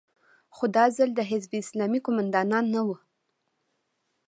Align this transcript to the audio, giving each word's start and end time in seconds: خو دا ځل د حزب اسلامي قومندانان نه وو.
خو 0.55 0.65
دا 0.75 0.85
ځل 0.97 1.09
د 1.15 1.21
حزب 1.29 1.51
اسلامي 1.63 1.99
قومندانان 2.05 2.65
نه 2.75 2.81
وو. 2.87 2.95